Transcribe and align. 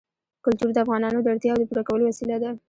کلتور 0.45 0.69
د 0.73 0.77
افغانانو 0.85 1.19
د 1.21 1.27
اړتیاوو 1.33 1.61
د 1.61 1.63
پوره 1.69 1.83
کولو 1.87 2.03
وسیله 2.09 2.37
ده. 2.43 2.51